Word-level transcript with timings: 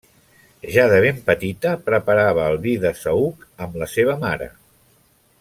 Ja 0.75 0.85
de 0.91 0.95
ben 1.03 1.19
petita 1.27 1.73
preparava 1.89 2.47
el 2.53 2.59
vi 2.65 2.75
de 2.87 2.93
saüc 3.03 3.45
amb 3.67 3.79
la 3.83 3.91
seva 3.93 4.17
mare. 4.25 4.51